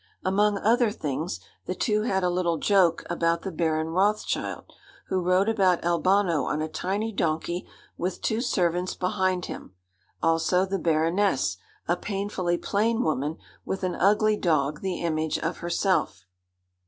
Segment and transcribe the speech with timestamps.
[0.25, 4.65] Among other things, the two had a little joke about the Baron Rothschild,
[5.09, 7.67] who rode about Albano on a tiny donkey
[7.99, 9.75] with two servants behind him;
[10.19, 16.25] also the Baroness, a painfully plain woman, with an ugly dog the image of herself.